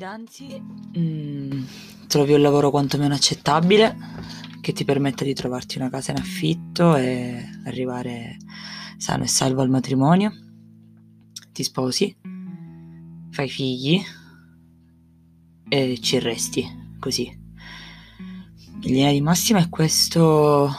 [0.00, 0.58] fidanzi,
[0.98, 1.62] mm,
[2.06, 3.94] trovi un lavoro quantomeno accettabile
[4.62, 8.38] che ti permetta di trovarti una casa in affitto e arrivare
[8.96, 10.32] sano e salvo al matrimonio,
[11.52, 12.16] ti sposi,
[13.28, 14.02] fai figli
[15.68, 17.38] e ci resti così.
[18.80, 20.70] In linea di massima è questo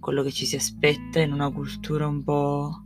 [0.00, 2.82] quello che ci si aspetta in una cultura un po'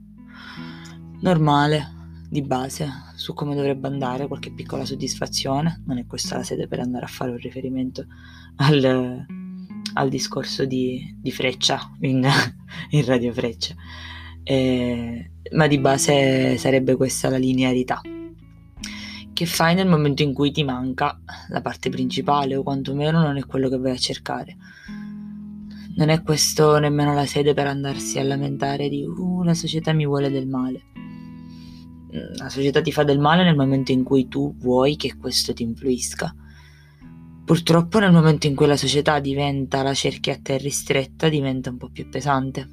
[1.21, 1.98] normale,
[2.28, 5.82] di base, su come dovrebbe andare, qualche piccola soddisfazione.
[5.87, 8.04] Non è questa la sede per andare a fare un riferimento
[8.56, 9.24] al,
[9.95, 12.28] al discorso di, di Freccia in,
[12.91, 13.74] in, Radio Freccia.
[14.42, 18.01] Eh, ma di base sarebbe questa la linearità.
[19.32, 21.18] Che fai nel momento in cui ti manca
[21.48, 24.56] la parte principale o quantomeno non è quello che vai a cercare?
[25.96, 30.06] Non è questo nemmeno la sede per andarsi a lamentare di uh, la società mi
[30.06, 31.07] vuole del male.
[32.10, 35.62] La società ti fa del male nel momento in cui tu vuoi che questo ti
[35.62, 36.34] influisca.
[37.45, 41.76] Purtroppo nel momento in cui la società diventa la cerchia a te ristretta, diventa un
[41.76, 42.68] po' più pesante.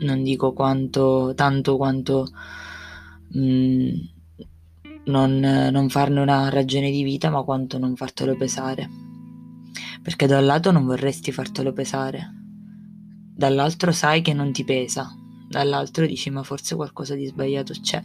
[0.00, 2.28] Non dico quanto, tanto quanto
[3.28, 3.90] mh, mm,
[5.04, 5.38] non,
[5.72, 9.10] non farne una ragione di vita, ma quanto non fartelo pesare
[10.02, 12.34] perché da un lato non vorresti fartelo pesare,
[13.34, 15.14] dall'altro sai che non ti pesa,
[15.58, 18.02] dall'altro dici ma forse qualcosa di sbagliato c'è.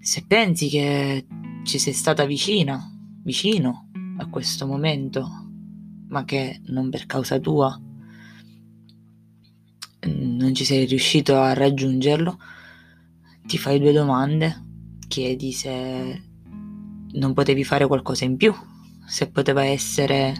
[0.00, 1.26] Se pensi che
[1.64, 2.80] ci sei stata vicina,
[3.22, 5.28] vicino a questo momento,
[6.08, 7.80] ma che non per causa tua
[10.04, 12.36] non ci sei riuscito a raggiungerlo,
[13.46, 14.64] ti fai due domande,
[15.06, 16.22] chiedi se
[17.12, 18.52] non potevi fare qualcosa in più,
[19.06, 20.34] se poteva essere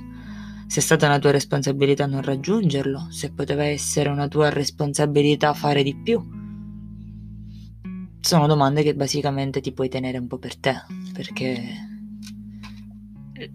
[0.73, 5.83] se è stata una tua responsabilità non raggiungerlo, se poteva essere una tua responsabilità fare
[5.83, 6.19] di più.
[8.19, 11.61] Sono domande che basicamente ti puoi tenere un po' per te, perché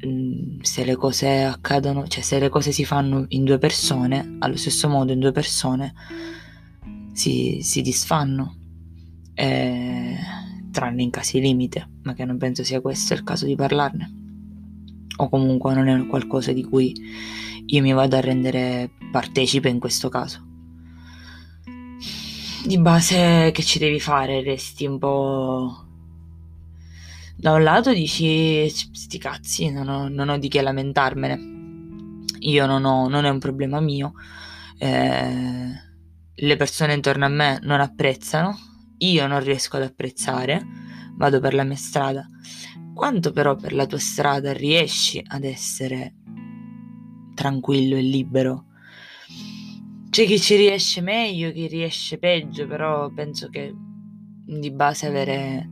[0.06, 4.56] mm, se le cose accadono, cioè se le cose si fanno in due persone, allo
[4.56, 5.96] stesso modo in due persone
[7.14, 8.58] si, si disfanno,
[9.34, 10.18] eh,
[10.70, 14.26] tranne in casi limite, ma che non penso sia questo il caso di parlarne
[15.18, 16.94] o comunque non è qualcosa di cui
[17.66, 20.46] io mi vado a rendere partecipe in questo caso.
[22.66, 24.42] Di base che ci devi fare?
[24.42, 25.84] Resti un po'...
[27.36, 31.56] Da un lato dici, sti cazzi, non ho, non ho di che lamentarmene.
[32.40, 34.14] Io non ho, non è un problema mio.
[34.78, 35.72] Eh,
[36.34, 38.58] le persone intorno a me non apprezzano,
[38.98, 40.66] io non riesco ad apprezzare,
[41.16, 42.28] vado per la mia strada
[42.98, 46.16] quanto però per la tua strada riesci ad essere
[47.36, 48.66] tranquillo e libero.
[50.10, 53.74] C'è chi ci riesce meglio, chi riesce peggio, però penso che
[54.46, 55.70] di base avere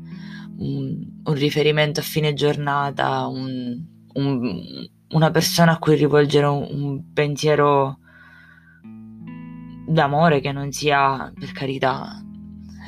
[0.57, 7.99] un, un riferimento a fine giornata, un, un, una persona a cui rivolgere un pensiero
[9.87, 12.23] d'amore che non sia, per carità,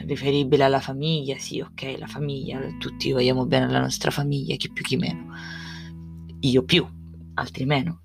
[0.05, 4.83] riferibile alla famiglia, sì, ok, la famiglia, tutti vogliamo bene alla nostra famiglia, chi più
[4.83, 5.33] chi meno.
[6.41, 6.85] Io più,
[7.35, 8.01] altri meno.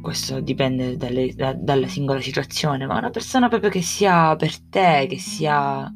[0.00, 5.06] Questo dipende dalle, da, dalla singola situazione, ma una persona proprio che sia per te,
[5.08, 5.92] che sia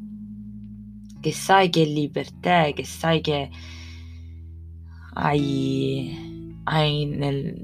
[1.20, 3.50] che sai che è lì per te, che sai che
[5.14, 7.60] hai, hai nel,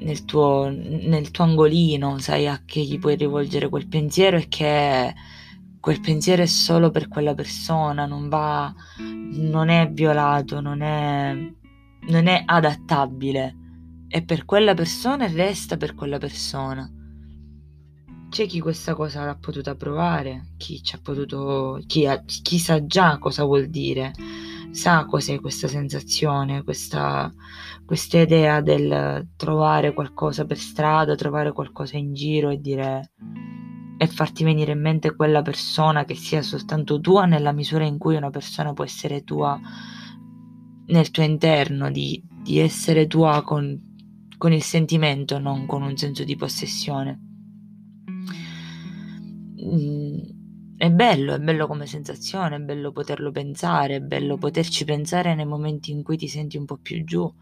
[0.00, 5.14] nel, tuo, nel tuo angolino, sai a che gli puoi rivolgere quel pensiero e che
[5.82, 11.34] quel pensiero è solo per quella persona, non va, non è violato, non è,
[12.06, 13.56] non è adattabile.
[14.06, 16.88] È per quella persona e resta per quella persona.
[18.28, 22.86] C'è chi questa cosa l'ha potuta provare, chi ci ha potuto, chi, ha, chi sa
[22.86, 24.12] già cosa vuol dire,
[24.70, 27.32] sa cos'è questa sensazione, questa,
[27.84, 33.10] questa idea del trovare qualcosa per strada, trovare qualcosa in giro e dire
[34.02, 38.16] e farti venire in mente quella persona che sia soltanto tua nella misura in cui
[38.16, 39.60] una persona può essere tua
[40.86, 43.80] nel tuo interno, di, di essere tua con,
[44.36, 47.20] con, il sentimento, non con un senso di possessione.
[49.64, 50.18] Mm,
[50.78, 55.46] è bello, è bello come sensazione, è bello poterlo pensare, è bello poterci pensare nei
[55.46, 57.32] momenti in cui ti senti un po' più giù,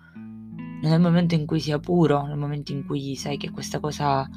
[0.82, 4.28] nel momento in cui sia puro, nel momento in cui sai che questa cosa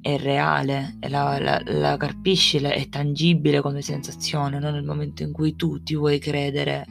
[0.00, 5.54] è reale, la, la, la carpisci, è tangibile come sensazione, non nel momento in cui
[5.56, 6.86] tu ti vuoi credere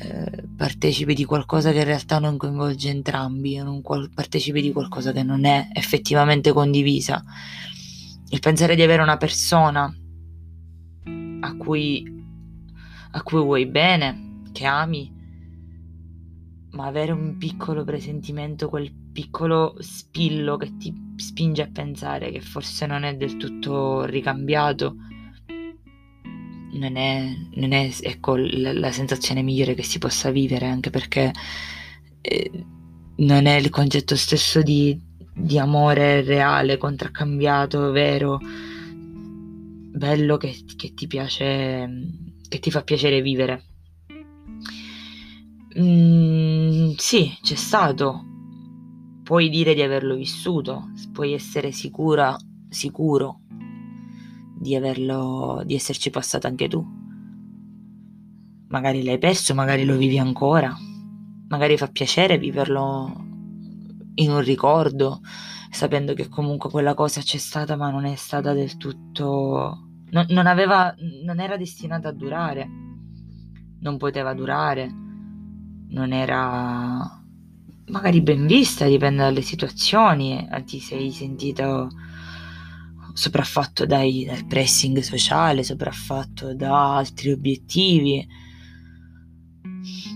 [0.00, 5.10] eh, partecipi di qualcosa che in realtà non coinvolge entrambi, non qual- partecipi di qualcosa
[5.10, 7.22] che non è effettivamente condivisa.
[8.30, 9.92] Il pensare di avere una persona
[11.40, 12.24] a cui,
[13.10, 15.12] a cui vuoi bene, che ami,
[16.70, 22.86] ma avere un piccolo presentimento, quel piccolo spillo che ti spinge a pensare che forse
[22.86, 24.94] non è del tutto ricambiato,
[26.74, 31.32] non è, non è ecco, la, la, sensazione migliore che si possa vivere, anche perché
[32.20, 32.64] eh,
[33.16, 34.96] non è il concetto stesso di,
[35.34, 41.90] di amore reale, contraccambiato, vero, bello che, che ti piace,
[42.48, 43.64] che ti fa piacere vivere.
[45.76, 48.27] Mm, sì, c'è stato.
[49.28, 52.34] Puoi dire di averlo vissuto, puoi essere sicura,
[52.70, 53.40] sicuro
[54.58, 56.82] di averlo, di esserci passato anche tu.
[58.68, 60.74] Magari l'hai perso, magari lo vivi ancora,
[61.48, 63.26] magari fa piacere viverlo
[64.14, 65.20] in un ricordo,
[65.68, 69.88] sapendo che comunque quella cosa c'è stata, ma non è stata del tutto.
[70.08, 70.94] Non, non aveva.
[71.24, 72.66] non era destinata a durare.
[73.80, 74.90] Non poteva durare.
[75.90, 77.18] Non era
[77.88, 80.46] magari ben vista, dipende dalle situazioni.
[80.64, 81.88] Ti sei sentito
[83.12, 88.26] sopraffatto dai, dal pressing sociale, sopraffatto da altri obiettivi.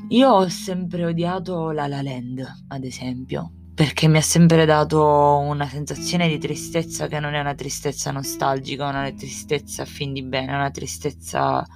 [0.09, 5.03] Io ho sempre odiato la La Land, ad esempio, perché mi ha sempre dato
[5.39, 10.23] una sensazione di tristezza che non è una tristezza nostalgica, una tristezza a fin di
[10.23, 11.67] bene, è una tristezza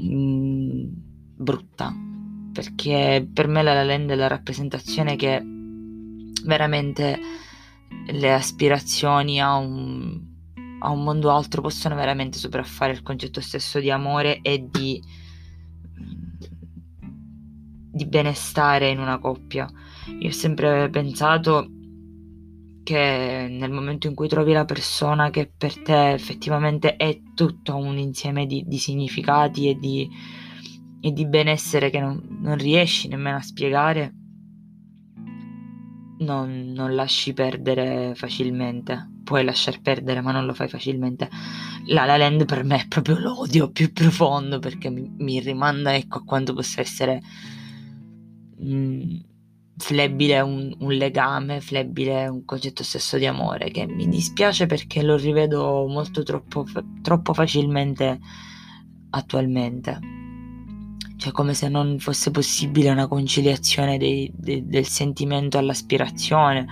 [0.00, 0.86] mm,
[1.36, 1.94] brutta,
[2.58, 5.40] perché per me la La Land è la rappresentazione che
[6.42, 7.16] veramente
[8.10, 10.20] le aspirazioni a un,
[10.80, 15.00] a un mondo altro possono veramente sopraffare il concetto stesso di amore e di,
[17.92, 19.70] di benestare in una coppia.
[20.18, 21.70] Io ho sempre pensato
[22.82, 27.98] che nel momento in cui trovi la persona che per te effettivamente è tutto un
[27.98, 30.10] insieme di, di significati e di,
[31.00, 34.14] e di benessere che non, non riesci nemmeno a spiegare,
[36.18, 39.10] non, non lasci perdere facilmente.
[39.22, 41.28] Puoi lasciar perdere, ma non lo fai facilmente.
[41.86, 46.18] La La Land per me è proprio l'odio più profondo perché mi, mi rimanda ecco,
[46.18, 47.20] a quanto possa essere
[48.58, 49.16] mh, mm,
[49.76, 55.16] flebile un, un, legame, flebile un concetto stesso di amore che mi dispiace perché lo
[55.16, 56.66] rivedo molto troppo,
[57.02, 58.18] troppo facilmente
[59.10, 60.16] attualmente
[61.18, 66.64] cioè come se non fosse possibile una conciliazione dei, de, del sentimento all'aspirazione,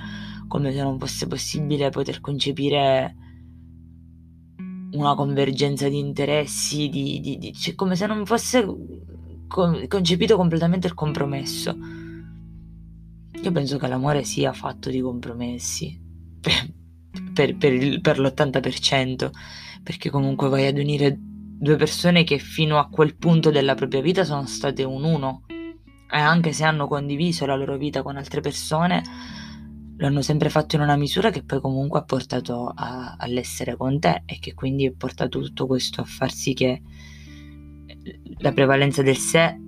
[0.47, 3.17] come se non fosse possibile poter concepire
[4.93, 8.65] una convergenza di interessi, di, di, di, cioè come se non fosse
[9.49, 11.77] con, concepito completamente il compromesso.
[13.43, 16.01] Io penso che l'amore sia fatto di compromessi
[16.41, 16.73] per,
[17.33, 19.29] per, per, il, per l'80%,
[19.83, 21.19] perché comunque vai ad unire
[21.59, 26.19] due persone che fino a quel punto della propria vita sono state un uno e
[26.19, 29.03] anche se hanno condiviso la loro vita con altre persone
[29.99, 33.99] lo hanno sempre fatto in una misura che poi comunque ha portato a, all'essere con
[33.99, 36.83] te e che quindi ha portato tutto questo a far sì che
[38.39, 39.59] la prevalenza del sé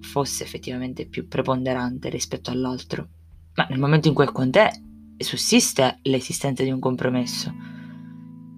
[0.00, 3.08] fosse effettivamente più preponderante rispetto all'altro.
[3.54, 4.70] Ma nel momento in cui è con te
[5.16, 7.52] sussiste l'esistenza di un compromesso.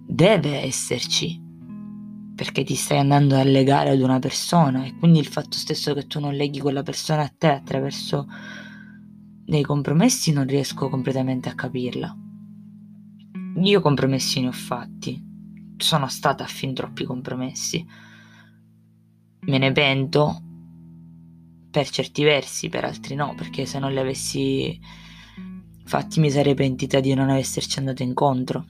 [0.06, 1.48] Deve esserci
[2.40, 6.06] perché ti stai andando a legare ad una persona e quindi il fatto stesso che
[6.06, 8.26] tu non leghi quella persona a te attraverso
[9.44, 12.16] dei compromessi non riesco completamente a capirla.
[13.56, 15.22] Io compromessi ne ho fatti,
[15.76, 17.86] sono stata a fin troppi compromessi.
[19.40, 20.42] Me ne pento
[21.70, 24.80] per certi versi, per altri no, perché se non li avessi
[25.84, 28.64] fatti mi sarei pentita di non esserci andato incontro.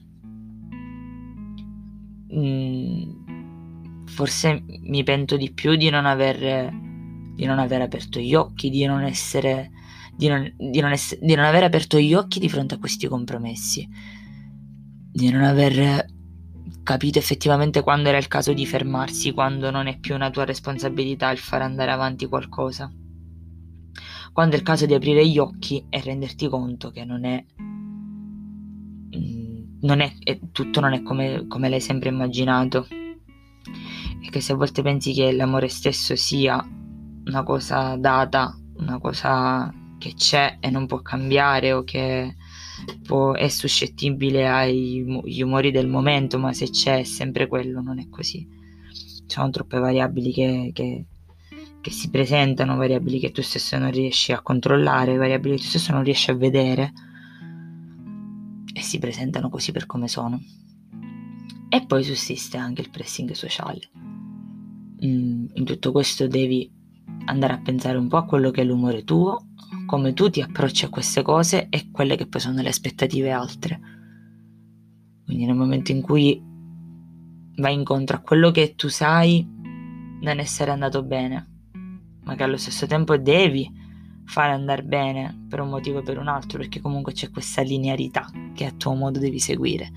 [2.33, 3.20] Mm,
[4.05, 6.71] forse mi pento di più di non aver,
[7.35, 9.71] di non aver aperto gli occhi, di non essere,
[10.15, 13.07] di non, di, non ess- di non aver aperto gli occhi di fronte a questi
[13.07, 13.87] compromessi,
[15.11, 16.05] di non aver
[16.83, 21.31] capito effettivamente quando era il caso di fermarsi, quando non è più una tua responsabilità
[21.31, 22.91] il fare andare avanti qualcosa.
[24.33, 27.43] Quando è il caso di aprire gli occhi e renderti conto che non è,
[29.17, 32.87] mm, non è, è tutto non è come, come l'hai sempre immaginato
[34.21, 36.63] e che se a volte pensi che l'amore stesso sia
[37.25, 42.35] una cosa data, una cosa che c'è e non può cambiare o che
[43.03, 48.09] può, è suscettibile agli umori del momento, ma se c'è è sempre quello, non è
[48.09, 48.47] così.
[48.91, 51.05] Ci sono troppe variabili che, che,
[51.79, 55.93] che si presentano, variabili che tu stesso non riesci a controllare, variabili che tu stesso
[55.93, 56.91] non riesci a vedere
[58.73, 60.41] e si presentano così per come sono.
[61.69, 64.10] E poi sussiste anche il pressing sociale.
[65.03, 66.71] Mm, in tutto questo devi
[67.25, 69.47] andare a pensare un po' a quello che è l'umore tuo,
[69.85, 73.79] come tu ti approcci a queste cose e quelle che poi sono le aspettative altre.
[75.25, 76.41] Quindi nel momento in cui
[77.55, 79.45] vai incontro a quello che tu sai
[80.21, 81.47] non essere andato bene,
[82.23, 83.69] ma che allo stesso tempo devi
[84.25, 88.29] fare andare bene per un motivo o per un altro, perché comunque c'è questa linearità
[88.53, 89.91] che a tuo modo devi seguire.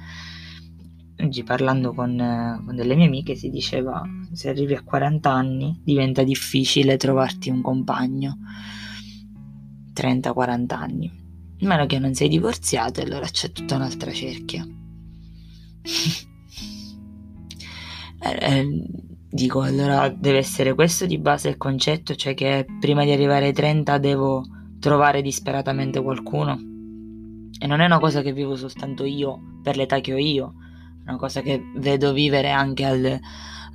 [1.16, 4.02] Oggi parlando con, con delle mie amiche si diceva
[4.32, 8.38] se arrivi a 40 anni diventa difficile trovarti un compagno.
[9.94, 11.22] 30-40 anni.
[11.60, 14.66] Meno che non sei divorziato e allora c'è tutta un'altra cerchia.
[18.26, 18.86] Eh, eh,
[19.28, 22.14] dico allora deve essere questo di base il concetto?
[22.14, 24.42] Cioè che prima di arrivare ai 30 devo
[24.78, 26.54] trovare disperatamente qualcuno?
[27.58, 30.54] E non è una cosa che vivo soltanto io per l'età che ho io
[31.06, 33.20] una cosa che vedo vivere anche al,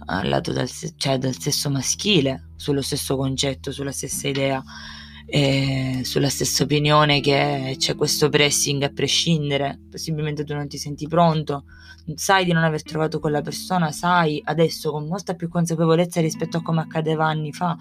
[0.06, 4.64] al lato del, cioè del sesso maschile, sullo stesso concetto, sulla stessa idea,
[5.32, 11.08] e sulla stessa opinione che c'è questo pressing a prescindere, possibilmente tu non ti senti
[11.08, 11.66] pronto,
[12.16, 16.62] sai di non aver trovato quella persona, sai adesso con molta più consapevolezza rispetto a
[16.64, 17.78] come accadeva anni fa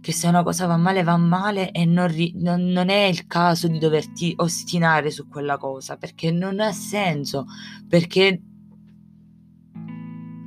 [0.00, 3.26] che se una cosa va male va male e non, ri- non, non, è il
[3.28, 7.46] caso di doverti ostinare su quella cosa perché non ha senso
[7.88, 8.40] perché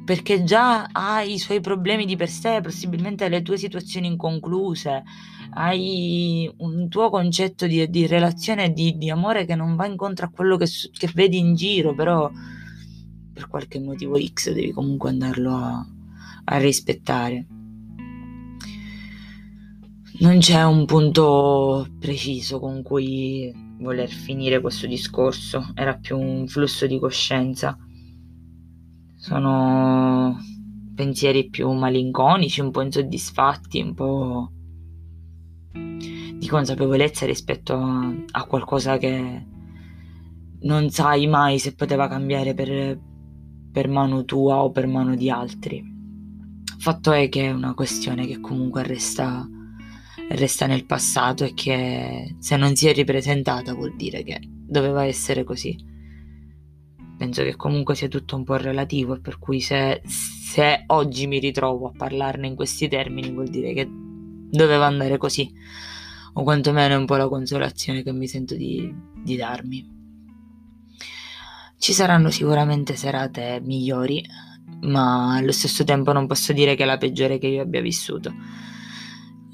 [0.05, 5.03] perché già hai i suoi problemi di per sé, possibilmente le tue situazioni inconcluse,
[5.55, 10.27] hai un tuo concetto di, di relazione e di, di, amore che non va incontro
[10.27, 12.29] a quello che, che, vedi in giro, però
[13.33, 15.85] per qualche motivo X devi comunque andarlo a,
[16.45, 17.47] a rispettare.
[20.19, 26.85] Non c'è un punto preciso con cui voler finire questo discorso, era più un flusso
[26.85, 27.77] di coscienza
[29.25, 30.37] sono
[30.93, 34.51] pensieri più malinconici, un po' insoddisfatti, un po'
[35.73, 39.45] di consapevolezza rispetto a, a qualcosa che
[40.59, 42.99] non sai mai se poteva cambiare per,
[43.71, 45.83] per mano tua o per mano di altri.
[46.77, 49.43] Fatto è che è una questione che comunque resta,
[50.29, 55.43] resta nel passato e che se non si è ripresentata vuol dire che doveva essere
[55.43, 55.93] così
[57.17, 61.39] penso che comunque sia tutto un po' relativo e per cui se, se, oggi mi
[61.39, 65.51] ritrovo a parlarne in questi termini vuol dire che doveva andare così
[66.37, 68.93] o quantomeno è un po' la consolazione che mi sento di,
[69.23, 69.93] di darmi.
[71.77, 74.25] Ci saranno sicuramente serate migliori,
[74.81, 78.33] ma allo stesso tempo non posso dire che è la peggiore che io abbia vissuto.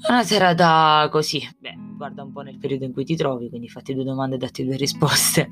[0.08, 3.94] Una serata così, beh, guarda un po' nel periodo in cui ti trovi, quindi fatti
[3.94, 5.50] due domande e datti due risposte.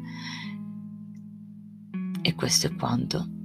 [2.23, 3.40] E questo è quanto.